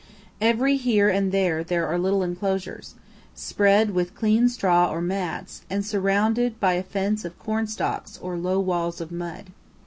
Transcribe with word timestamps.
Every 0.41 0.77
here 0.77 1.09
and 1.09 1.31
there 1.31 1.63
are 1.85 1.99
little 1.99 2.23
enclosures, 2.23 2.95
spread 3.35 3.91
with 3.91 4.15
clean 4.15 4.49
straw 4.49 4.89
or 4.91 4.99
mats, 4.99 5.61
and 5.69 5.85
surrounded 5.85 6.59
by 6.59 6.73
a 6.73 6.81
fence 6.81 7.23
of 7.23 7.37
cornstalks 7.37 8.17
or 8.19 8.35
low 8.35 8.59
walls 8.59 8.99
of 8.99 9.11
mud. 9.11 9.51